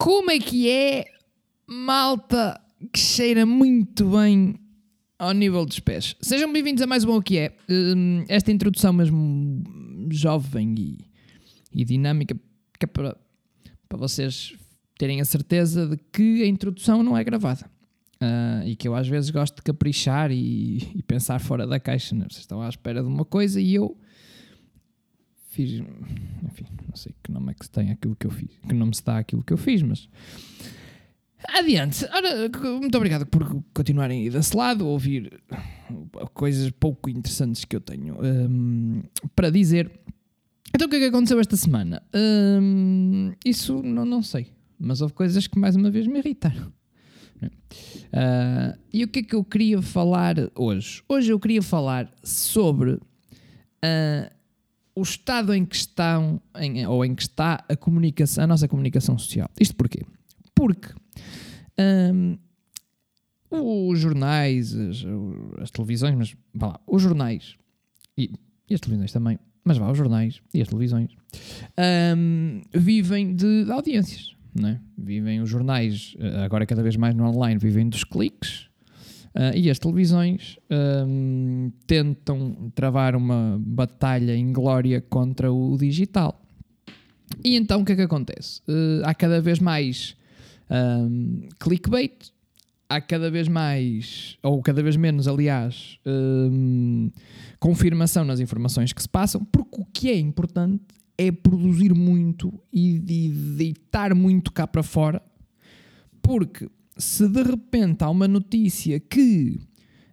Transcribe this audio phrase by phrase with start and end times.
[0.00, 1.04] Como é que é,
[1.68, 2.58] malta
[2.90, 4.58] que cheira muito bem
[5.18, 6.16] ao nível dos pés?
[6.22, 7.56] Sejam bem-vindos a mais um O Que É.
[7.68, 9.62] Hum, esta introdução mesmo
[10.10, 10.98] jovem e,
[11.70, 13.14] e dinâmica, que é para,
[13.90, 14.54] para vocês
[14.98, 17.70] terem a certeza de que a introdução não é gravada.
[18.22, 22.14] Uh, e que eu às vezes gosto de caprichar e, e pensar fora da caixa.
[22.14, 22.24] Né?
[22.26, 23.94] Vocês estão à espera de uma coisa e eu
[25.50, 25.82] fiz.
[26.42, 28.50] Enfim, não sei que nome é que se tem aquilo que eu fiz.
[28.66, 30.08] Que nome se dá aquilo que eu fiz, mas.
[31.48, 32.04] Adiante.
[32.12, 35.42] Ora, muito obrigado por continuarem aí desse lado, ouvir
[36.34, 39.02] coisas pouco interessantes que eu tenho um,
[39.34, 39.90] para dizer.
[40.74, 42.02] Então, o que é que aconteceu esta semana?
[42.14, 46.72] Um, isso não, não sei, mas houve coisas que mais uma vez me irritaram.
[47.42, 51.02] Uh, e o que é que eu queria falar hoje?
[51.08, 53.00] Hoje eu queria falar sobre uh,
[55.00, 59.18] o estado em que estão, em, ou em que está a comunicação, a nossa comunicação
[59.18, 59.48] social.
[59.58, 60.04] Isto porquê?
[60.54, 60.92] Porque
[61.78, 62.36] um,
[63.50, 65.04] os jornais, as,
[65.62, 67.56] as, televisões, mas vá lá, os jornais
[68.16, 68.30] e,
[68.68, 71.10] e, as televisões também, mas vá, os jornais e as televisões
[72.18, 74.36] um, vivem de, de audiências.
[74.62, 74.78] É?
[74.98, 78.68] Vivem os jornais, eh, agora cada vez mais no online, vivem dos cliques.
[79.34, 86.40] Uh, e as televisões um, tentam travar uma batalha inglória contra o digital.
[87.44, 88.60] E então o que é que acontece?
[88.68, 90.16] Uh, há cada vez mais
[90.70, 92.32] um, clickbait,
[92.88, 97.10] há cada vez mais, ou cada vez menos, aliás, um,
[97.58, 100.82] confirmação nas informações que se passam, porque o que é importante
[101.16, 102.98] é produzir muito e,
[103.56, 105.22] deitar muito cá para fora,
[106.22, 106.68] porque
[107.00, 109.60] se de repente há uma notícia que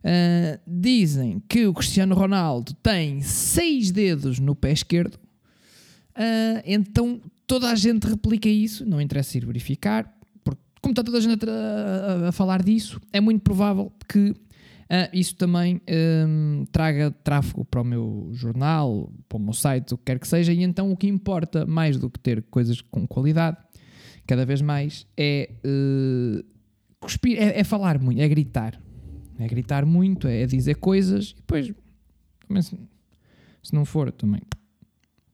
[0.03, 7.69] uh, dizem que o Cristiano Ronaldo tem seis dedos no pé esquerdo, uh, então toda
[7.69, 10.11] a gente replica isso, não interessa ir verificar,
[10.43, 14.33] porque como está toda a gente a, a, a falar disso, é muito provável que
[14.87, 15.81] Uh, isso também
[16.25, 20.25] um, traga tráfego para o meu jornal, para o meu site, o que quer que
[20.25, 23.57] seja, e então o que importa mais do que ter coisas com qualidade,
[24.25, 26.56] cada vez mais, é uh,
[26.99, 28.81] cuspir, é, é, falar muito, é gritar.
[29.39, 31.71] É gritar muito, é, dizer coisas, e depois,
[32.47, 32.77] também se,
[33.61, 34.41] se, não for, também,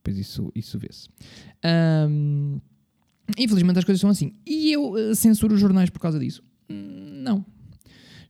[0.04, 1.08] depois isso, isso vê-se.
[2.10, 2.60] Um,
[3.38, 4.34] infelizmente as coisas são assim.
[4.46, 6.44] E eu uh, censuro os jornais por causa disso?
[6.68, 7.46] Não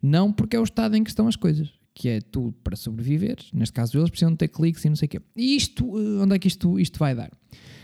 [0.03, 1.71] não porque é o estado em que estão as coisas.
[1.95, 5.09] Que é tu, para sobreviveres, neste caso eles precisam ter cliques e não sei o
[5.09, 5.21] quê.
[5.35, 7.31] E isto, eh, onde é que isto, isto vai dar?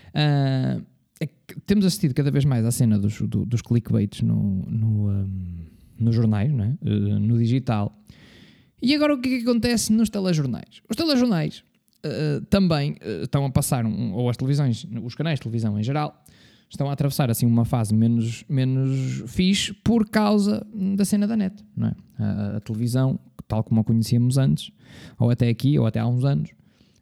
[0.10, 0.84] Uh,
[1.20, 1.28] é
[1.66, 5.66] temos assistido cada vez mais à cena dos, do, dos clickbaits no, no, um,
[5.98, 6.78] nos jornais, não é?
[6.82, 7.94] Uh, no digital.
[8.82, 10.82] E agora o que, é que acontece nos telejornais?
[10.90, 11.64] Os telejornais
[12.06, 16.24] uh, também estão a passar, um, ou as televisões, os canais de televisão em geral,
[16.70, 20.66] estão a atravessar assim uma fase menos, menos fixe por causa
[20.96, 21.96] da cena da net, não é?
[22.18, 24.72] A, a televisão, tal como a conhecíamos antes,
[25.18, 26.52] ou até aqui, ou até há uns anos,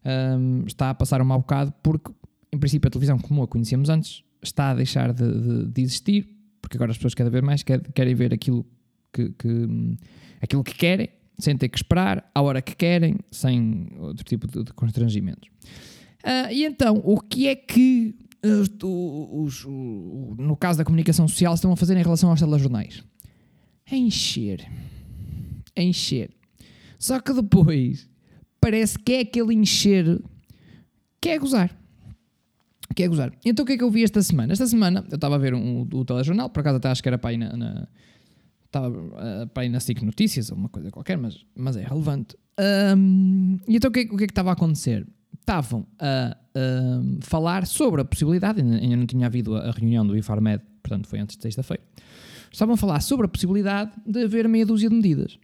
[0.06, 2.12] um, está a passar um mau bocado porque,
[2.52, 6.28] em princípio, a televisão como a conhecíamos antes está a deixar de, de, de existir,
[6.62, 8.66] porque agora as pessoas cada vez mais querem, ver aquilo
[9.12, 9.98] que, que,
[10.42, 11.10] aquilo que querem,
[11.40, 15.50] sem ter que esperar, à hora que querem, sem outro tipo de, de constrangimentos.
[16.24, 19.66] Uh, e então, o que é que os, os,
[20.38, 23.04] no caso da comunicação social, estão a fazer em relação aos telejornais?
[23.90, 24.70] É encher.
[25.76, 26.32] É encher.
[27.00, 28.10] Só que depois
[28.60, 30.22] parece que é aquele encher
[31.22, 31.76] que é gozar.
[32.96, 33.32] Que é gozar.
[33.46, 34.54] Então o que é que eu vi esta semana?
[34.54, 37.10] Esta semana eu estava a ver um, o, o telejornal, por acaso até acho que
[37.10, 37.88] era para aí na, na
[38.66, 42.36] estava uh, para ir na SIC Notícias ou uma coisa qualquer, mas, mas é relevante.
[42.98, 45.08] Um, e então o que, o que é que estava a acontecer?
[45.48, 50.62] estavam a, a, falar sobre a possibilidade, ainda não tinha havido a reunião do IFARMED,
[50.84, 51.82] portanto foi antes de sexta-feira,
[52.52, 55.40] estavam a falar sobre a possibilidade de haver meia dúzia de medidas.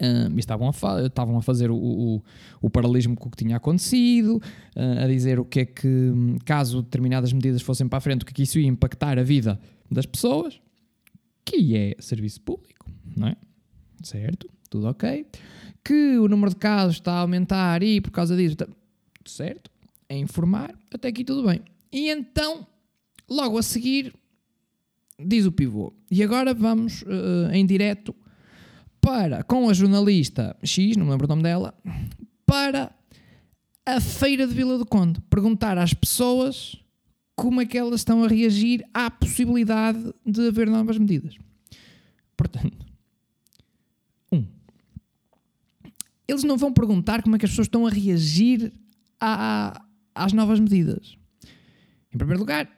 [0.00, 2.22] Uh, estavam, a estavam a fazer o, o,
[2.60, 4.42] o, paralelismo com o que tinha acontecido,
[4.76, 6.12] uh, a dizer o que é que,
[6.44, 9.22] caso determinadas medidas fossem para a frente, o que é que isso ia impactar a
[9.22, 9.60] vida
[9.90, 10.60] das pessoas,
[11.44, 13.36] que é serviço público, não é?
[14.02, 14.48] Certo?
[14.68, 15.26] Tudo ok.
[15.84, 18.54] Que o número de casos está a aumentar e por causa disso.
[18.54, 18.66] Está
[19.24, 19.70] certo?
[20.08, 21.62] É informar, até aqui tudo bem.
[21.92, 22.66] E então,
[23.28, 24.12] logo a seguir,
[25.18, 25.92] diz o pivô.
[26.10, 28.14] E agora vamos uh, em direto
[29.04, 31.74] para, com a jornalista X, não me lembro o nome dela,
[32.46, 32.94] para
[33.84, 35.20] a feira de Vila do Conde.
[35.28, 36.76] Perguntar às pessoas
[37.36, 41.36] como é que elas estão a reagir à possibilidade de haver novas medidas.
[42.36, 42.86] Portanto,
[44.32, 44.46] um,
[46.26, 48.72] eles não vão perguntar como é que as pessoas estão a reagir
[49.20, 49.84] à,
[50.14, 51.16] às novas medidas.
[52.12, 52.70] Em primeiro lugar,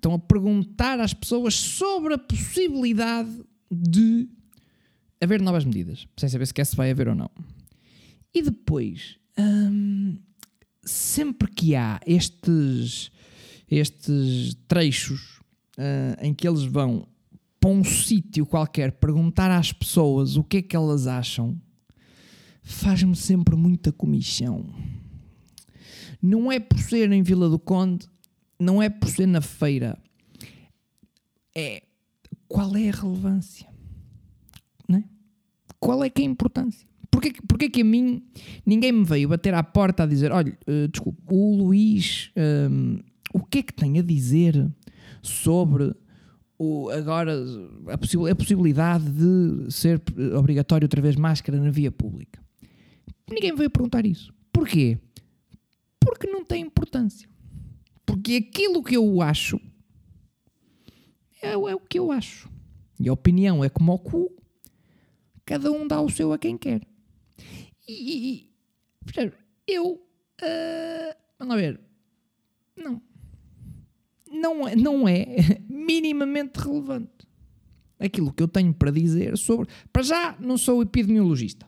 [0.00, 3.30] Estão a perguntar às pessoas sobre a possibilidade
[3.70, 4.26] de
[5.20, 7.30] haver novas medidas, sem saber se quer se vai haver ou não.
[8.34, 10.18] E depois, hum,
[10.82, 13.10] sempre que há estes,
[13.70, 15.40] estes trechos
[15.78, 17.06] uh, em que eles vão
[17.58, 21.60] para um sítio qualquer perguntar às pessoas o que é que elas acham,
[22.62, 24.66] faz-me sempre muita comichão.
[26.22, 28.06] Não é por ser em Vila do Conde,
[28.58, 29.98] não é por ser na feira,
[31.54, 31.82] é
[32.48, 33.68] qual é a relevância?
[35.80, 36.86] Qual é que é a importância?
[37.10, 38.22] Porquê, porquê que a mim
[38.64, 42.30] ninguém me veio bater à porta a dizer: olha, uh, desculpe, o Luís,
[42.70, 43.00] um,
[43.34, 44.70] o que é que tem a dizer
[45.22, 45.92] sobre
[46.58, 47.34] o, agora
[47.88, 50.00] a, possi a possibilidade de ser
[50.36, 52.40] obrigatório outra vez máscara na via pública?
[53.28, 54.32] Ninguém me veio perguntar isso.
[54.52, 54.98] Porquê?
[55.98, 57.28] Porque não tem importância.
[58.04, 59.60] Porque aquilo que eu acho
[61.42, 62.50] é, é o que eu acho.
[62.98, 64.30] E a opinião é como o cu,
[65.50, 66.80] cada um dá o seu a quem quer.
[67.88, 68.50] E, e
[69.66, 69.94] eu.
[69.94, 71.80] Uh, vamos ver.
[72.76, 73.02] Não.
[74.30, 75.26] Não é, não é
[75.68, 77.26] minimamente relevante
[77.98, 79.66] aquilo que eu tenho para dizer sobre.
[79.92, 81.66] Para já, não sou epidemiologista.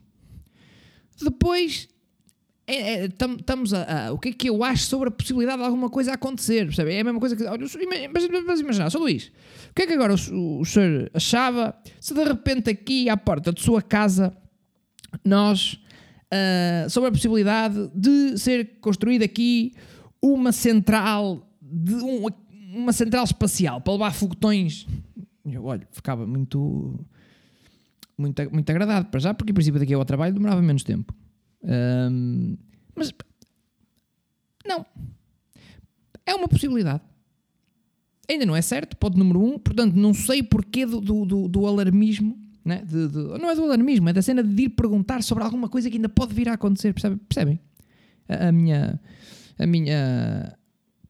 [1.21, 1.89] Depois,
[2.75, 5.65] estamos é, é, a, a, O que é que eu acho sobre a possibilidade de
[5.65, 6.67] alguma coisa acontecer?
[6.67, 6.93] Percebe?
[6.93, 7.45] É a mesma coisa que.
[7.45, 7.67] Olha,
[8.13, 9.33] mas, mas imagina, sou Luís,
[9.71, 13.53] o que é que agora o, o senhor achava se de repente aqui à porta
[13.53, 14.37] de sua casa
[15.25, 15.75] nós
[16.33, 19.75] uh, sobre a possibilidade de ser construída aqui
[20.21, 22.27] uma central, de um,
[22.73, 24.87] uma central espacial para levar foguetões.
[25.45, 27.05] Eu, olha, ficava muito,
[28.17, 31.13] muito, muito agradado para já, porque em princípio daqui ao trabalho demorava menos tempo.
[31.63, 32.57] Um,
[32.95, 33.13] mas
[34.67, 34.85] não.
[36.25, 37.03] É uma possibilidade.
[38.29, 42.43] Ainda não é certo, pode número um, portanto não sei porquê do, do, do, alarmismo
[42.65, 42.83] né?
[42.85, 45.91] De, de, não é do alarmismo, é da cena de ir perguntar sobre alguma coisa
[45.91, 47.19] que ainda pode vir a acontecer, percebem?
[47.29, 47.61] percebem?
[48.29, 49.01] A, a, minha,
[49.59, 50.57] a minha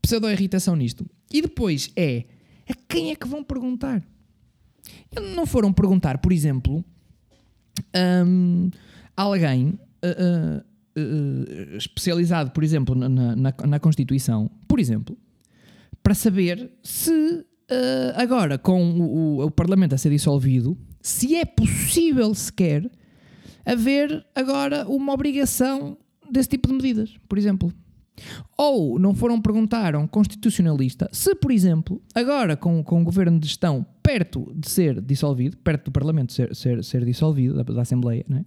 [0.01, 1.07] pseudo-irritação nisto.
[1.31, 2.25] E depois é
[2.69, 4.03] a quem é que vão perguntar?
[5.35, 6.85] Não foram perguntar, por exemplo,
[8.27, 8.71] um,
[9.17, 10.61] alguém uh,
[10.99, 15.17] uh, especializado, por exemplo, na, na, na Constituição, por exemplo,
[16.03, 17.45] para saber se
[18.17, 22.91] agora com o, o, o Parlamento a ser dissolvido se é possível sequer
[23.67, 25.97] haver agora uma obrigação
[26.31, 27.73] desse tipo de medidas, por exemplo.
[28.57, 33.39] Ou não foram perguntar a um constitucionalista se, por exemplo, agora com, com o governo
[33.39, 37.83] de gestão perto de ser dissolvido, perto do Parlamento ser, ser, ser dissolvido, da, da
[37.83, 38.45] Assembleia, não é?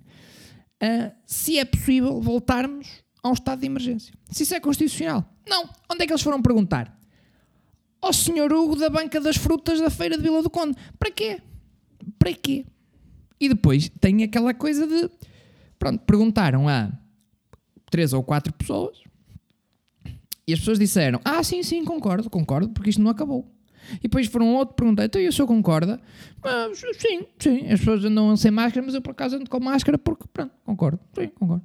[0.83, 2.87] Uh, se é possível voltarmos
[3.23, 4.13] a um estado de emergência.
[4.29, 5.25] Se isso é constitucional.
[5.47, 5.69] Não.
[5.89, 6.95] Onde é que eles foram perguntar?
[8.01, 10.77] Ao senhor Hugo da Banca das Frutas da Feira de Vila do Conde.
[10.99, 11.41] Para quê?
[12.17, 12.65] para quê?
[13.39, 15.09] E depois tem aquela coisa de.
[15.77, 16.91] Pronto, perguntaram a
[17.89, 18.97] três ou quatro pessoas
[20.47, 23.51] e as pessoas disseram: Ah, sim, sim, concordo, concordo, porque isto não acabou.
[23.97, 25.99] E depois foram outro perguntar: Então, e o senhor concorda?
[26.43, 29.97] Mas, sim, sim, as pessoas andam sem máscara, mas eu por acaso ando com máscara
[29.97, 31.63] porque, pronto, concordo, sim, concordo.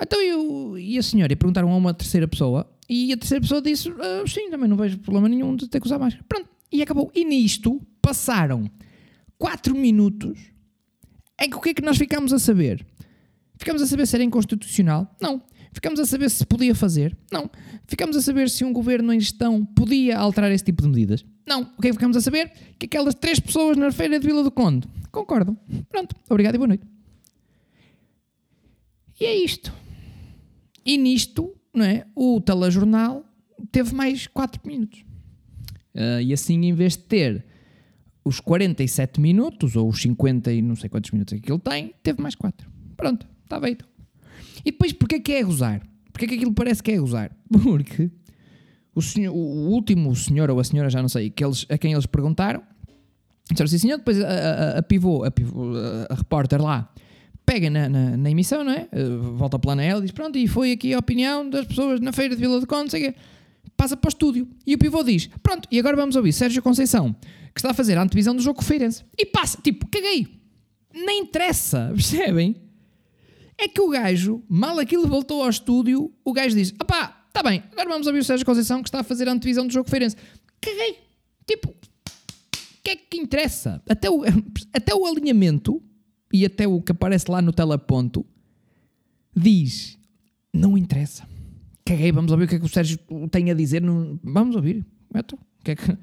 [0.00, 1.32] Então, eu, e a senhora?
[1.32, 4.76] E perguntaram a uma terceira pessoa e a terceira pessoa disse: ah, Sim, também não
[4.76, 6.24] vejo problema nenhum de ter que usar máscara.
[6.28, 7.10] Pronto, e acabou.
[7.14, 8.70] E nisto passaram
[9.38, 10.38] 4 minutos
[11.40, 12.84] em que o que é que nós ficamos a saber?
[13.56, 15.14] Ficamos a saber se era inconstitucional?
[15.20, 15.42] Não.
[15.72, 17.16] Ficamos a saber se podia fazer?
[17.30, 17.50] Não.
[17.86, 21.24] Ficamos a saber se um governo em gestão podia alterar esse tipo de medidas?
[21.46, 21.62] Não.
[21.76, 22.52] O que é que ficamos a saber?
[22.78, 25.56] Que aquelas três pessoas na feira de Vila do Conde concordam.
[25.88, 26.14] Pronto.
[26.28, 26.84] Obrigado e boa noite.
[29.18, 29.72] E é isto.
[30.84, 32.06] E nisto, não é?
[32.14, 33.24] O telejornal
[33.70, 35.04] teve mais 4 minutos.
[35.94, 37.44] Uh, e assim, em vez de ter
[38.24, 41.94] os 47 minutos, ou os 50 e não sei quantos minutos é que ele tem,
[42.02, 42.68] teve mais 4.
[42.96, 43.91] Pronto, está feito.
[44.64, 45.82] E depois, porquê que é gozar?
[46.12, 47.34] Porquê que aquilo parece que é gozar?
[47.50, 48.10] Porque
[48.94, 51.92] o, senhor, o último senhor ou a senhora, já não sei, que eles, a quem
[51.92, 52.62] eles perguntaram,
[53.50, 56.92] disseram assim, senhor, depois a, a, a pivô, a, pivô, a, a repórter lá,
[57.44, 58.88] pega na, na, na, emissão, não é?
[58.92, 62.00] Uh, volta para lá ela e diz, pronto, e foi aqui a opinião das pessoas
[62.00, 63.18] na feira de Vila de Conde, sei que
[63.76, 64.48] passa para o estúdio.
[64.66, 67.14] E o pivô diz, pronto, e agora vamos ouvir Sérgio Conceição,
[67.54, 69.04] que está a fazer a antevisão do jogo com o Feirense.
[69.18, 70.40] E passa, tipo, caguei.
[70.94, 72.56] Nem interessa, percebem?
[73.62, 77.62] É que o gajo, mal aquilo voltou ao estúdio, o gajo diz: opá, está bem,
[77.70, 80.16] agora vamos ouvir o Sérgio Conceição que está a fazer a antevisão do jogo Feirense.
[80.60, 80.98] Caguei.
[81.46, 81.74] Tipo, o
[82.82, 83.80] que é que interessa?
[83.88, 84.24] Até o,
[84.74, 85.80] até o alinhamento
[86.32, 88.26] e até o que aparece lá no teleponto
[89.32, 89.96] diz:
[90.52, 91.24] não interessa.
[91.84, 92.98] Caguei, vamos ouvir o que é que o Sérgio
[93.30, 93.80] tem a dizer.
[93.80, 94.18] No...
[94.24, 94.84] Vamos ouvir.
[95.14, 95.98] Então, o que é que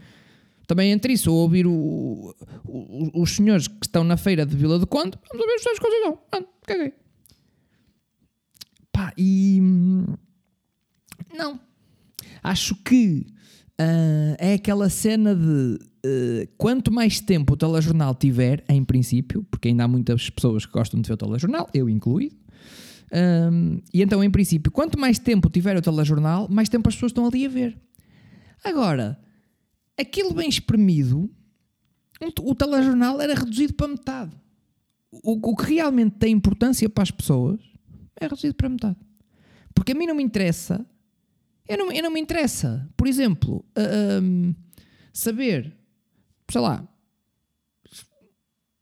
[0.66, 4.80] Também entre isso, ou ouvir o, o, os senhores que estão na feira de Vila
[4.80, 6.20] do Conde, vamos ouvir os de Conceição.
[6.32, 6.94] Pronto, caguei.
[9.00, 9.62] Pá, e.
[11.34, 11.58] Não.
[12.44, 13.28] Acho que
[13.80, 19.70] uh, é aquela cena de uh, quanto mais tempo o telejornal tiver, em princípio, porque
[19.70, 22.36] ainda há muitas pessoas que gostam de ver o telejornal, eu incluído.
[23.14, 27.12] Um, e então, em princípio, quanto mais tempo tiver o telejornal, mais tempo as pessoas
[27.12, 27.82] estão ali a ver.
[28.66, 29.18] Agora,
[29.98, 31.32] aquilo bem espremido,
[32.42, 34.36] o telejornal era reduzido para metade.
[35.10, 37.69] O, o que realmente tem importância para as pessoas
[38.20, 38.98] é reduzido para metade.
[39.74, 40.86] Porque a mim não me interessa.
[41.68, 42.90] Eu não, eu não me interessa.
[42.98, 44.54] Por exemplo, uh, um,
[45.14, 45.76] saber,
[46.50, 46.88] sei lá,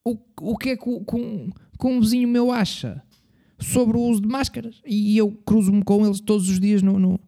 [0.04, 3.04] o, o que é que, com, com um vizinho meu acha
[3.60, 4.82] sobre o uso de máscaras.
[4.86, 7.20] E eu cruzo-me com eles todos os dias no, no,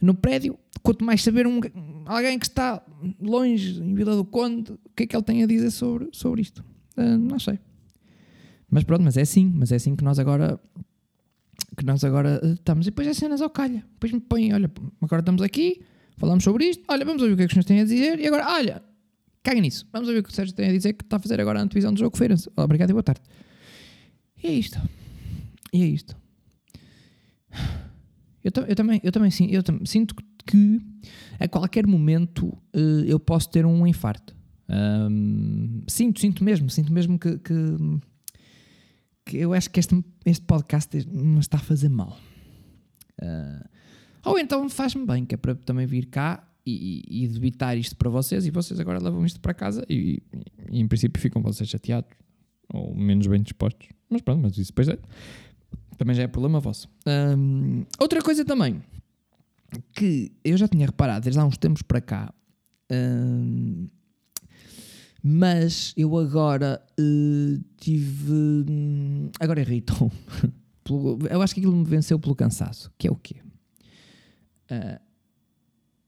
[0.00, 0.58] no prédio.
[0.82, 1.60] Quanto mais saber um,
[2.06, 2.82] alguém que está
[3.20, 6.42] longe, em Vila do Conde, o que é que ele tem a dizer sobre, sobre
[6.42, 6.64] isto.
[6.96, 7.58] Uh, não sei.
[8.70, 9.52] Mas pronto, mas é assim.
[9.54, 10.60] Mas é assim que nós agora
[11.76, 12.86] que nós agora uh, estamos.
[12.86, 13.84] E depois é cenas ao calha.
[13.94, 15.80] Depois me põem, olha, agora estamos aqui,
[16.16, 16.82] falamos sobre isto.
[16.88, 18.20] Olha, vamos ouvir o que é que os senhores têm a dizer.
[18.20, 18.82] E agora, olha,
[19.42, 19.86] caga nisso.
[19.92, 21.62] Vamos ouvir o que o Sérgio tem a dizer que está a fazer agora a
[21.62, 22.34] antevisão do jogo feira.
[22.56, 23.22] Obrigado e boa tarde.
[24.42, 24.80] E é isto.
[25.72, 26.16] E é isto.
[28.42, 30.14] Eu, eu também, eu também, sim, eu também sinto
[30.46, 30.80] que
[31.38, 34.34] a qualquer momento uh, eu posso ter um infarto.
[34.68, 37.54] Um, sinto, sinto mesmo, sinto mesmo que, que,
[39.30, 42.18] que, eu acho que este, este podcast me está a fazer mal.
[43.22, 43.68] Uh,
[44.24, 48.10] ou então faz-me bem, que é para também vir cá e, e, debitar isto para
[48.10, 50.22] vocês e vocês agora levam isto para casa e,
[50.70, 52.10] e, em princípio ficam vocês chateados
[52.72, 53.88] ou menos bem dispostos.
[54.08, 54.98] Mas pronto, mas isso depois é
[55.96, 56.88] também já é problema vosso.
[57.06, 58.82] Um, outra coisa também
[59.92, 62.34] que eu já tinha reparado desde há uns tempos para cá,
[62.90, 63.88] um,
[65.22, 68.72] mas eu agora uh, tive.
[69.38, 70.10] Agora irritou.
[71.30, 72.90] eu acho que aquilo me venceu pelo cansaço.
[72.96, 73.36] Que é o quê?
[74.70, 75.00] Uh,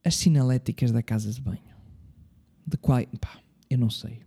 [0.04, 1.61] as sinaléticas da casa de banho.
[2.66, 3.04] De qual.
[3.21, 3.38] Pá,
[3.69, 4.21] eu não sei.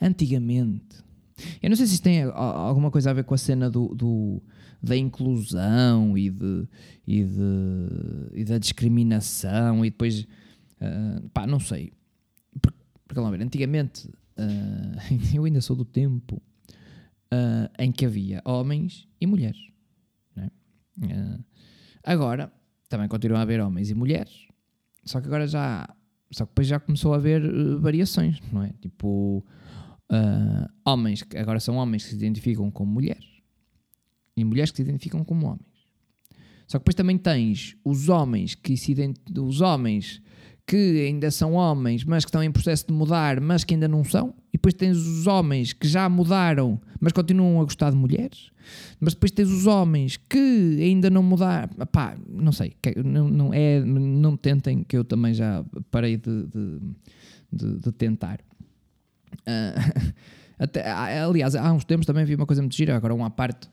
[0.00, 1.04] Antigamente.
[1.62, 4.42] Eu não sei se isso tem alguma coisa a ver com a cena do, do
[4.82, 6.68] da inclusão e, de,
[7.06, 11.92] e, de, e da discriminação e depois, uh, pá, não sei.
[13.10, 16.40] Porque, lá antigamente, uh, eu ainda sou do tempo
[17.34, 19.60] uh, em que havia homens e mulheres.
[20.36, 20.48] Né?
[22.04, 22.52] agora,
[22.88, 24.46] também continua a haver homens e mulheres,
[25.04, 25.92] só que agora já,
[26.30, 27.42] só que depois já começou a haver
[27.80, 28.72] variações, não é?
[28.80, 29.44] Tipo,
[30.84, 33.26] homens, que agora são homens que se identificam como mulheres
[34.36, 35.66] e mulheres que se identificam como homens.
[36.68, 38.94] Só que depois também tens os homens que se
[39.36, 40.22] os homens
[40.70, 44.04] que ainda são homens, mas que estão em processo de mudar, mas que ainda não
[44.04, 44.32] são.
[44.50, 48.52] E depois tens os homens que já mudaram, mas continuam a gostar de mulheres.
[49.00, 51.70] Mas depois tens os homens que ainda não mudaram.
[51.90, 52.76] Pá, não sei.
[53.04, 56.78] Não, não, é, não tentem, que eu também já parei de, de,
[57.52, 58.38] de, de tentar.
[59.40, 60.14] Uh,
[60.56, 63.68] até, aliás, há uns tempos também vi uma coisa muito gira, agora um à parte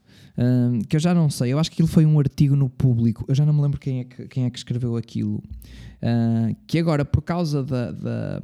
[0.87, 3.33] que eu já não sei, eu acho que aquilo foi um artigo no público, eu
[3.33, 7.03] já não me lembro quem é que, quem é que escreveu aquilo, uh, que agora,
[7.03, 8.41] por causa da, da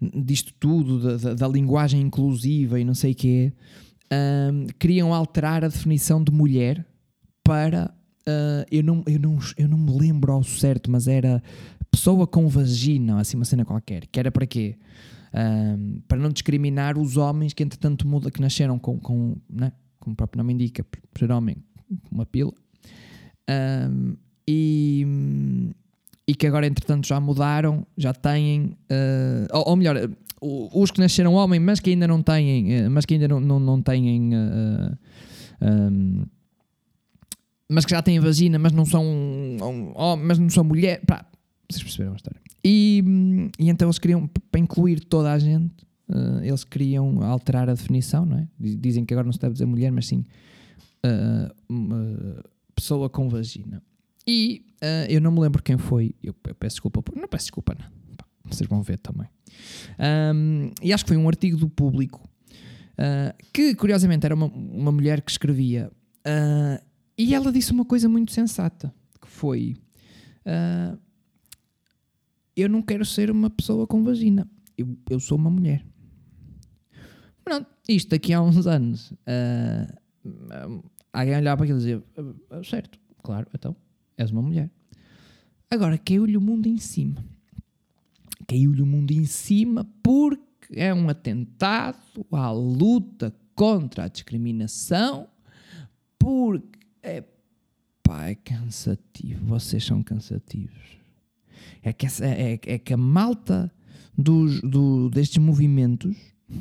[0.00, 3.52] disto tudo, da, da, da, linguagem inclusiva e não sei o quê,
[4.78, 6.84] queriam alterar a definição de mulher
[7.42, 7.94] para.
[8.28, 11.40] Uh, eu, não, eu, não, eu não me lembro ao certo, mas era
[11.90, 14.06] pessoa com vagina, assim uma cena qualquer.
[14.08, 14.76] Que era para quê?
[15.32, 19.72] Um, para não discriminar os homens que entretanto muda, que nasceram com, com né?
[20.06, 20.86] Como o próprio nome indica,
[21.18, 21.56] ser homem,
[22.12, 22.52] uma pila.
[23.50, 25.04] Um, e,
[26.28, 29.96] e que agora, entretanto, já mudaram, já têm, uh, ou, ou, melhor,
[30.40, 33.58] os que nasceram homem, mas que ainda não têm, uh, mas que ainda não, não,
[33.58, 34.96] não têm, uh,
[35.60, 36.24] um,
[37.68, 41.26] mas que já têm vagina, mas não são, um, mas não são mulher, pá,
[41.68, 42.40] vocês perceberam a história.
[42.64, 43.02] E,
[43.58, 48.24] e então eles queriam, para incluir toda a gente, uh, eles queriam alterar a definição,
[48.24, 48.48] não é?
[48.58, 50.24] Dizem que agora não se deve dizer mulher, mas sim
[51.06, 53.82] uh, pessoa com vagina.
[54.26, 57.76] E uh, eu não me lembro quem foi, eu, eu peço desculpa, não peço desculpa,
[57.78, 57.86] não.
[58.44, 59.28] vocês vão ver também.
[60.34, 62.28] Um, e acho que foi um artigo do público
[63.52, 65.92] que, curiosamente, era uma, uma mulher que escrevia.
[67.18, 69.76] e ela disse uma coisa muito sensata, que foi...
[72.56, 74.48] eu não quero ser uma pessoa com vagina.
[74.78, 75.84] Eu, eu sou uma mulher.
[77.46, 82.98] Pronto, isto daqui a uns anos, uh, alguém olhava para aquilo e dizia: uh, certo,
[83.22, 83.76] claro, então
[84.18, 84.68] és uma mulher.
[85.70, 87.24] Agora caiu-lhe o mundo em cima.
[88.48, 95.28] caiu-lhe o mundo em cima porque é um atentado à luta contra a discriminação,
[96.18, 97.22] porque é,
[98.02, 100.98] pá, é cansativo, vocês são cansativos.
[101.80, 103.72] É que, essa, é, é que a malta
[104.18, 106.16] dos, do, destes movimentos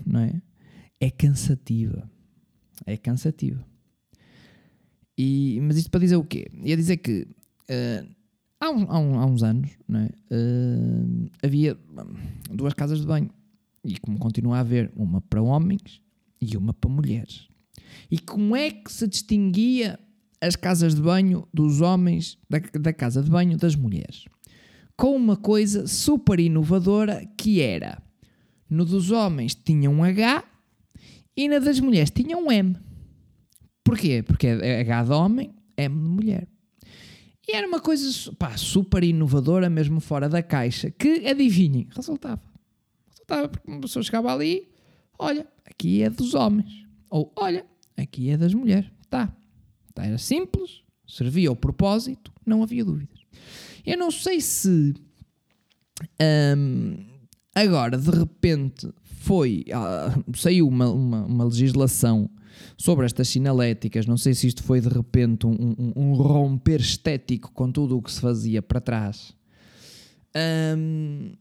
[0.06, 0.42] não é?
[1.06, 2.10] É cansativa.
[2.86, 3.64] É cansativa.
[5.18, 6.48] E, mas isto para dizer o quê?
[6.64, 7.28] Ia dizer que
[7.70, 8.10] uh,
[8.60, 10.36] há, um, há, um, há, uns anos é?
[10.36, 11.78] Uh, havia
[12.52, 13.30] duas casas de banho
[13.84, 16.02] e como continua a haver uma para homens
[16.42, 17.48] e uma para mulheres.
[18.10, 20.00] E como é que se distinguia
[20.42, 24.26] as casas de banho dos homens da, da casa de banho das mulheres?
[24.98, 28.02] Com uma coisa super inovadora que era
[28.68, 30.44] no dos homens tinha um H
[31.36, 32.76] e na das mulheres tinha um M.
[33.84, 34.24] Porquê?
[34.24, 36.48] Porque é H de homem, M de mulher.
[37.48, 42.42] E era uma coisa pá, super inovadora, mesmo fora da caixa, que, adivinhem, resultava.
[43.10, 44.68] Resultava porque uma pessoa chegava ali,
[45.20, 46.86] olha, aqui é dos homens.
[47.10, 47.66] Ou, olha,
[47.96, 48.90] aqui é das mulheres.
[49.10, 49.32] Tá.
[49.94, 53.20] tá era simples, servia ao propósito, não havia dúvidas.
[53.86, 54.96] Eu não sei se
[56.58, 57.06] hum,
[57.56, 62.30] agora, de repente, foi, uh, saiu uma, uma, uma legislação
[62.78, 64.06] sobre estas sinaléticas.
[64.06, 68.02] Não sei se isto foi de repente um, um, um romper estético com tudo o
[68.02, 69.34] que se fazia para trás.
[70.78, 71.34] Um,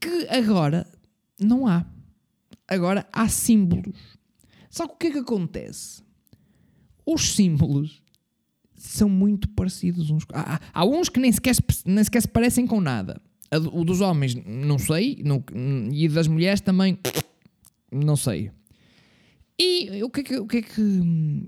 [0.00, 0.86] que agora
[1.38, 1.84] não há.
[2.66, 3.96] Agora há símbolos.
[4.70, 6.02] Só que o que é que acontece?
[7.04, 8.02] Os símbolos
[8.76, 10.24] são muito parecidos uns.
[10.32, 13.20] Há, há uns que nem sequer, nem sequer se parecem com nada.
[13.72, 15.20] O dos homens, não sei.
[15.24, 15.42] Não,
[15.92, 16.98] e das mulheres também,
[17.90, 18.50] não sei.
[19.58, 21.00] E o que é que, o que, é que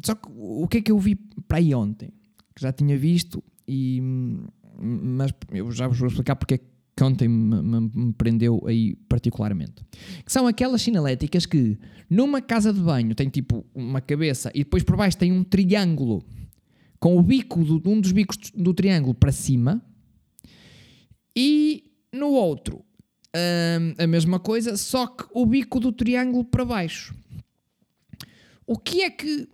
[0.04, 1.14] só que, o que é que eu vi
[1.48, 2.10] para aí ontem?
[2.54, 4.00] Que já tinha visto, e,
[4.78, 8.96] mas eu já vos vou explicar porque é que ontem me, me, me, prendeu aí
[9.08, 9.82] particularmente.
[10.26, 11.78] Que são aquelas sinaléticas que
[12.10, 16.22] numa casa de banho tem tipo uma cabeça e depois por baixo tem um triângulo
[17.00, 19.82] com o bico de um dos bicos do triângulo para cima
[21.34, 22.84] e no outro
[23.34, 27.14] hum, a mesma coisa, só que o bico do triângulo para baixo.
[28.66, 29.48] O que é que.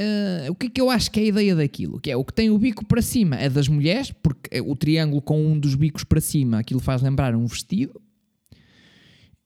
[0.00, 2.00] Uh, o que é que eu acho que é a ideia daquilo?
[2.00, 5.22] Que é o que tem o bico para cima é das mulheres, porque o triângulo
[5.22, 8.00] com um dos bicos para cima, aquilo faz lembrar um vestido.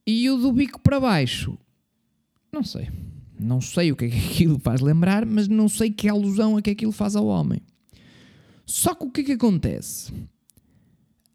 [0.06, 1.58] E o do bico para baixo,
[2.50, 2.88] não sei.
[3.38, 6.62] Não sei o que é que aquilo faz lembrar, mas não sei que alusão é
[6.62, 7.60] que aquilo faz ao homem.
[8.64, 10.10] Só que o que é que acontece?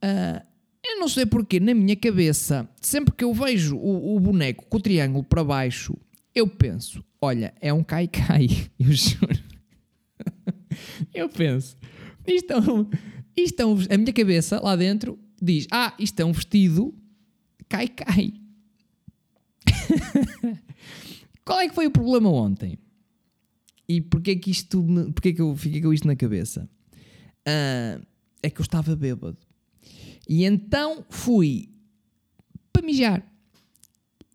[0.04, 0.44] Uh,
[0.84, 4.78] eu não sei porque, na minha cabeça, sempre que eu vejo o, o boneco com
[4.78, 5.98] o triângulo para baixo,
[6.36, 8.48] eu penso, olha, é um cai-cai,
[8.80, 9.40] eu juro.
[11.14, 11.78] eu penso,
[12.28, 12.90] isto é, um,
[13.36, 16.94] isto é um, a minha cabeça lá dentro diz, ah, isto é um vestido
[17.70, 18.34] cai-cai.
[21.46, 22.78] Qual é que foi o problema ontem?
[23.88, 26.70] E porquê que isto, porquê que eu fiquei com isto na cabeça?
[27.48, 28.02] Uh,
[28.42, 29.38] é que eu estava bêbado.
[30.28, 31.70] E então fui
[32.72, 33.24] para mijar.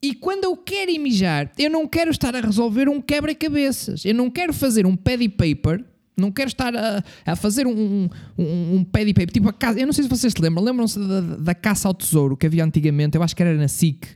[0.01, 4.05] E quando eu quero mijar, eu não quero estar a resolver um quebra-cabeças.
[4.05, 5.85] Eu não quero fazer um paddy paper.
[6.16, 9.33] Não quero estar a, a fazer um, um, um paddy paper.
[9.33, 9.81] Tipo a casa.
[9.81, 10.62] Eu não sei se vocês se lembram.
[10.62, 13.16] Lembram-se da, da, caça ao tesouro que havia antigamente?
[13.16, 14.07] Eu acho que era na SIC.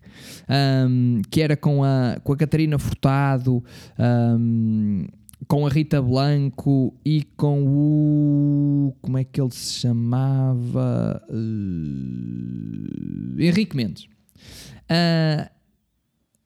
[0.88, 3.64] Um, que era com a, com a Catarina Furtado.
[3.98, 5.06] Um,
[5.48, 8.94] com a Rita Blanco e com o.
[9.00, 11.20] Como é que ele se chamava?
[11.28, 14.04] Uh, Henrique Mendes.
[14.04, 15.50] Uh,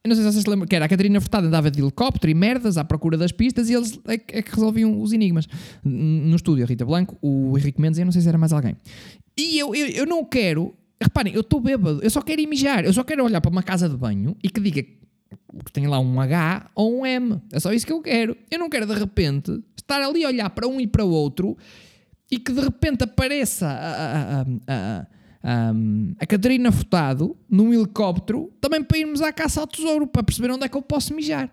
[0.07, 2.35] não sei se vocês se lembram, que era a Catarina Furtado andava de helicóptero e
[2.35, 5.47] merdas à procura das pistas e eles é, é que resolviam os enigmas.
[5.85, 8.53] No estúdio, a Rita Blanco, o Henrique Mendes e eu não sei se era mais
[8.53, 8.77] alguém.
[9.37, 12.85] E eu, eu, eu não quero, reparem, eu estou bêbado, eu só quero ir mijar,
[12.85, 14.85] eu só quero olhar para uma casa de banho e que diga
[15.65, 17.41] que tem lá um H ou um M.
[17.53, 18.37] É só isso que eu quero.
[18.51, 21.57] Eu não quero de repente estar ali a olhar para um e para o outro
[22.31, 25.07] e que de repente apareça a, a,
[25.43, 30.23] a, um, a Catarina Furtado num helicóptero também para irmos à caça ao tesouro para
[30.23, 31.51] perceber onde é que eu posso mijar.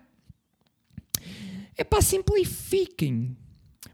[1.76, 3.36] É para simplifiquem.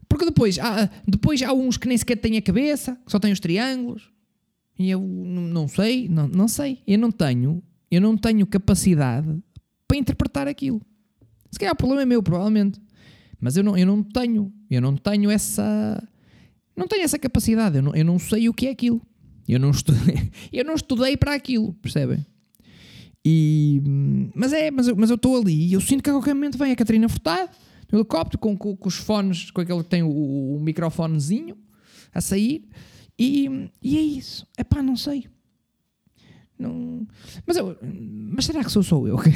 [0.07, 3.31] Porque depois há, depois há uns que nem sequer têm a cabeça, que só têm
[3.31, 4.11] os triângulos.
[4.77, 6.79] E eu não sei, não, não sei.
[6.87, 9.41] Eu não tenho, eu não tenho capacidade
[10.01, 10.81] interpretar aquilo.
[11.51, 12.79] Se calhar o problema é meu, provavelmente.
[13.39, 16.01] Mas eu não, eu não tenho, eu não tenho essa,
[16.75, 17.77] não tenho essa capacidade.
[17.77, 19.01] Eu não, eu não sei o que é aquilo.
[19.47, 22.25] Eu não estudei, eu não estudei para aquilo, percebem?
[23.25, 23.81] E,
[24.33, 26.57] mas é, mas eu, mas eu estou ali e eu sinto que a qualquer momento
[26.57, 27.51] vem a Catarina Furtado
[27.91, 31.55] no helicóptero com, com, com, os fones, com aquele que tem o, o microfonezinho
[32.13, 32.67] a sair
[33.19, 34.47] e, e é isso.
[34.57, 35.27] É pá, não sei.
[36.61, 37.07] Não...
[37.45, 39.31] Mas, eu, mas será que sou só eu que,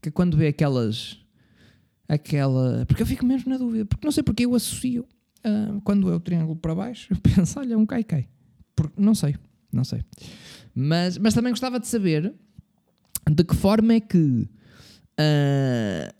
[0.00, 1.18] que quando vê aquelas.
[2.08, 2.84] Aquela.
[2.86, 3.84] Porque eu fico mesmo na dúvida.
[3.84, 5.04] Porque não sei porque eu associo.
[5.44, 8.28] Uh, quando é o triângulo para baixo, eu penso, olha, um cai-cai.
[8.96, 9.36] Não sei,
[9.72, 10.04] não sei.
[10.74, 12.32] Mas, mas também gostava de saber
[13.30, 16.14] de que forma é que uh,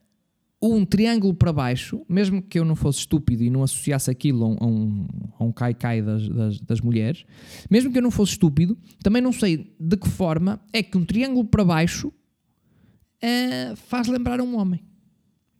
[0.63, 4.67] um triângulo para baixo, mesmo que eu não fosse estúpido e não associasse aquilo a
[4.67, 5.07] um,
[5.39, 7.25] a um cai-cai das, das, das, mulheres,
[7.69, 11.05] mesmo que eu não fosse estúpido, também não sei de que forma é que um
[11.05, 14.81] triângulo para baixo uh, faz lembrar um homem.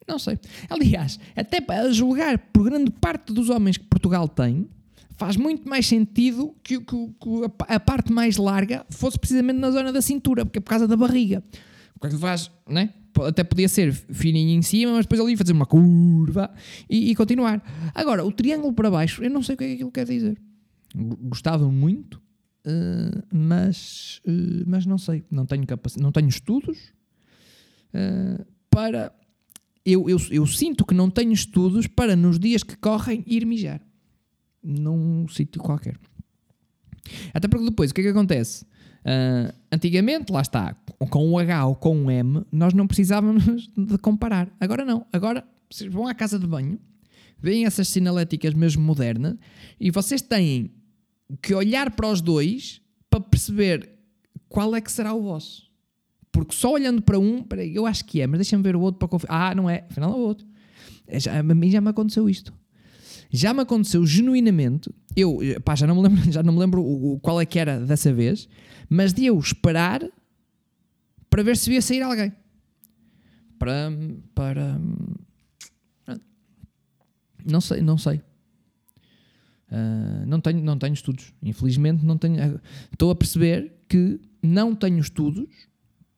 [0.07, 0.39] Não sei.
[0.69, 4.69] Aliás, até para julgar por grande parte dos homens que Portugal tem,
[5.17, 7.29] faz muito mais sentido que, que, que
[7.69, 10.97] a parte mais larga fosse precisamente na zona da cintura, porque é por causa da
[10.97, 11.43] barriga.
[11.99, 12.91] Porque faz, né?
[13.21, 16.53] Até podia ser fininho em cima, mas depois ali fazer uma curva
[16.89, 17.63] e, e, continuar.
[17.95, 20.41] Agora, o triângulo para baixo, eu não sei o que é que aquilo quer dizer.
[20.95, 22.21] Gostava muito,
[22.67, 25.25] uh, mas, uh, mas não sei.
[25.31, 25.99] Não tenho, capac...
[25.99, 26.79] não tenho estudos
[27.95, 29.13] uh, para.
[29.85, 33.81] Eu, eu, eu sinto que não tenho estudos para nos dias que correm ir mijar
[34.63, 35.99] num sítio qualquer.
[37.35, 38.65] Até porque depois, o que é que acontece?
[39.05, 40.75] Uh, antigamente, lá está,
[41.11, 44.49] com um H ou com um M, nós não precisávamos de comparar.
[44.61, 45.07] Agora não.
[45.13, 46.79] Agora, vocês vão à casa de banho,
[47.39, 49.37] veem essas sinaléticas mesmo modernas,
[49.81, 50.71] e vocês têm
[51.41, 53.91] que olhar para os dois para perceber
[54.49, 55.71] qual é que será o vosso.
[56.31, 59.09] Porque só olhando para um, eu acho que é, mas deixa-me ver o outro para
[59.09, 59.51] confirmar.
[59.51, 60.47] Ah, não é, afinal é o outro.
[61.07, 62.55] É, já, a mim já me aconteceu isto.
[63.33, 67.15] Já me aconteceu genuinamente, eu, pá, já não me lembro, já não me lembro o,
[67.15, 68.47] o, qual é que era dessa vez,
[68.91, 70.07] mas de eu esperar
[71.31, 72.31] para ver se via sair alguém.
[73.59, 73.91] Para.
[74.35, 74.79] para
[77.45, 78.21] não sei, não sei.
[79.71, 81.33] Uh, não, tenho, não tenho estudos.
[81.43, 82.61] Infelizmente, não tenho.
[82.93, 85.49] Estou a perceber que não tenho estudos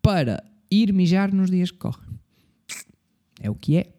[0.02, 2.18] para ir mijar nos dias que correm.
[3.40, 3.94] É o que é.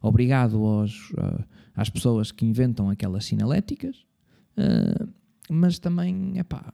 [0.00, 1.44] Obrigado aos, uh,
[1.74, 4.04] às pessoas que inventam aquelas sinaléticas,
[4.58, 5.08] uh,
[5.50, 6.72] mas também, é pá,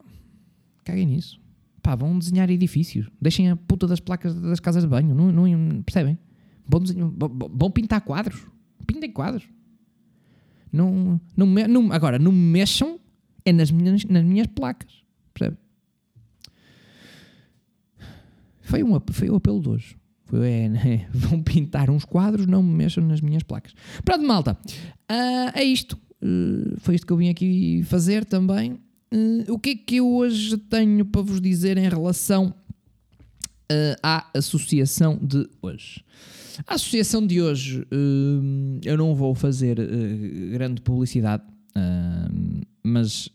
[0.85, 1.41] caguem nisso.
[1.83, 3.09] Pá, vão desenhar edifícios.
[3.21, 5.15] Deixem a puta das placas das casas de banho.
[5.15, 6.19] Não, não percebem?
[6.67, 8.47] Vão, desenhar, vão pintar quadros.
[8.87, 9.49] Pintem quadros.
[10.73, 13.01] Não, não, não, agora, não mexam
[13.45, 15.05] é nas minhas, nas minhas placas.
[15.33, 15.57] Percebe?
[18.61, 20.00] Foi, um, foi o apelo de hoje.
[20.31, 23.75] Foi, é, é, vão pintar uns quadros, não me mexam nas minhas placas.
[24.05, 24.57] Pronto, malta.
[25.11, 25.99] Uh, é isto.
[26.23, 28.79] Uh, foi isto que eu vim aqui fazer também.
[29.13, 32.55] Uh, o que é que eu hoje tenho para vos dizer em relação
[34.03, 36.05] à associação de hoje?
[36.67, 37.87] A associação de hoje,
[38.85, 39.79] eu não vou fazer
[40.51, 41.45] grande publicidade,
[42.83, 43.31] mas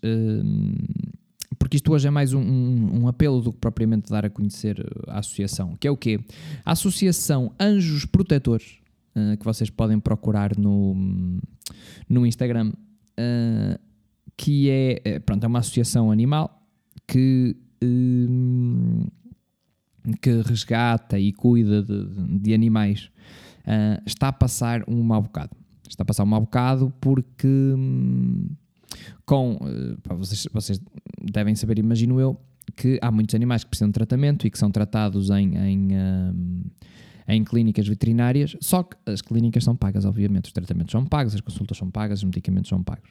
[1.57, 4.85] porque isto hoje é mais um, um, um, apelo do que propriamente dar a conhecer
[5.07, 6.19] a associação, que é o quê?
[6.63, 8.79] A Associação Anjos Protetores,
[9.39, 10.93] que vocês podem procurar no,
[12.09, 12.73] no Instagram.
[13.17, 13.79] Uh,
[14.37, 16.61] que é, eh, pronto, é uma associação animal
[17.07, 19.07] que, hum,
[20.21, 23.09] que resgata e cuida de, de animais,
[23.61, 25.55] uh, está a passar um mau bocado.
[25.87, 27.47] Está a passar um mau bocado porque,
[29.25, 30.81] com, uh, vocês, vocês
[31.31, 32.39] devem saber, imagino eu,
[32.75, 36.63] que há muitos animais que precisam de tratamento e que são tratados em, em, um,
[37.27, 41.41] em clínicas veterinárias, só que as clínicas são pagas, obviamente, os tratamentos são pagos, as
[41.41, 43.09] consultas são pagas, os medicamentos são pagos.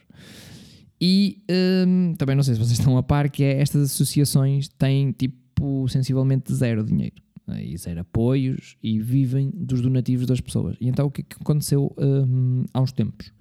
[0.99, 1.43] E
[1.87, 5.87] um, também não sei se vocês estão a par que é, estas associações têm tipo
[5.89, 7.15] sensivelmente zero dinheiro
[7.61, 10.75] e zero apoios e vivem dos donativos das pessoas.
[10.79, 13.31] E então o que, que aconteceu um, há uns tempos?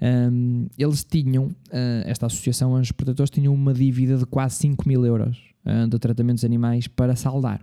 [0.00, 1.54] Um, eles tinham, uh,
[2.04, 6.44] esta associação Anjos Protetores, tinham uma dívida de quase 5 mil euros uh, de tratamentos
[6.44, 7.60] animais para saldar.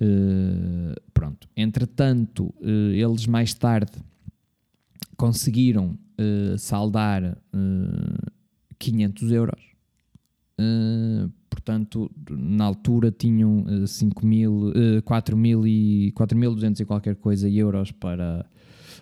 [0.00, 3.92] Uh, pronto, entretanto, eles mais tarde
[5.16, 5.98] conseguiram
[6.58, 8.30] saldar uh, eh,
[8.78, 9.60] 500 euros.
[11.48, 18.46] Portanto, na altura tinham uh, 5 mil, uh, 4.200 e qualquer coisa euros para,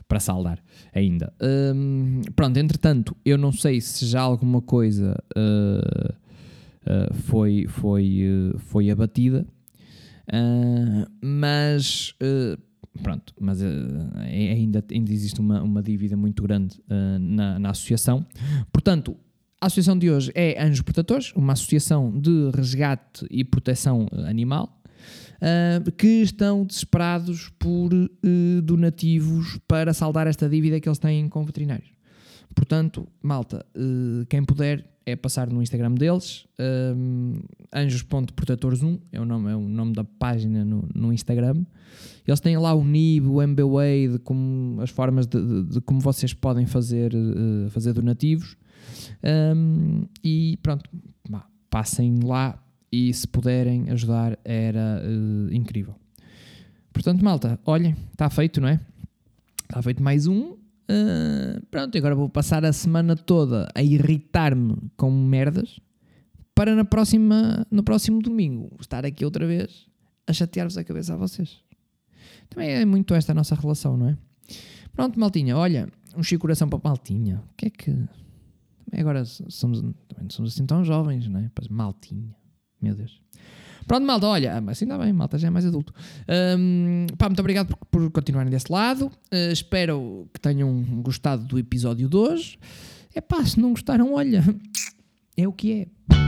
[0.07, 0.59] para saldar
[0.95, 1.33] ainda.
[1.41, 6.29] Um, pronto, entretanto, eu não sei se já alguma coisa uh,
[7.15, 9.47] foi, foi, foi abatida,
[11.21, 12.15] mas
[13.03, 13.65] Pronto, mas uh,
[14.17, 18.27] ainda, ainda existe uma, uma dívida muito grande uh, na, na associação.
[18.73, 19.17] Portanto,
[19.61, 24.78] a associação de hoje é Anjos Protetores, uma associação de resgate e proteção animal,
[25.43, 31.45] uh, que estão desesperados por uh, donativos para saldar esta dívida que eles têm com
[31.45, 31.91] veterinários.
[32.55, 36.47] Portanto, malta, uh, quem puder, é passar no Instagram deles,
[36.95, 37.41] um,
[37.75, 41.65] anjos.protetores1 é o nome, é o nome da página no, no Instagram.
[42.27, 45.99] Eles têm lá o NIB, o MBWay, de como, as formas de, de, de como
[46.01, 48.57] vocês podem fazer, uh, fazer donativos.
[49.25, 50.91] Um, e pronto,
[51.71, 55.95] passem lá e se puderem ajudar era uh, incrível.
[56.93, 58.81] Portanto, malta, olhem, está feito, não é?
[59.63, 60.53] Está feito mais um.
[60.91, 65.79] Uh, pronto, agora vou passar a semana toda a irritar-me com merdas
[66.55, 69.87] para na próxima, no próximo domingo estar aqui outra vez
[70.27, 71.59] a chatear-vos a cabeça a vocês.
[72.49, 74.19] Também é muito esta a nossa relação, não é?
[74.93, 77.45] Pronto, Maltinha, olha, um chico coração para Maltinha.
[77.53, 78.09] O que é que.
[78.93, 81.51] Agora somos, também não somos assim tão jovens, não é?
[81.71, 82.35] Maltinha,
[82.81, 83.21] meu Deus.
[83.87, 85.95] Pronto, malta, olha, assim está bem, malta já é mais adulto.
[86.59, 89.07] Um, pá, muito obrigado por, por continuarem desse lado.
[89.33, 92.59] Uh, espero que tenham gostado do episódio de hoje.
[93.15, 94.45] É pá, se não gostaram, olha,
[95.37, 96.28] é o que é.